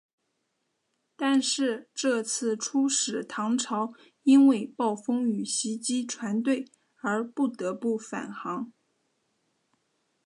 [1.15, 3.93] 但是这次出使唐朝
[4.23, 6.65] 因为暴风雨袭击船队
[7.03, 8.73] 而不得不返航。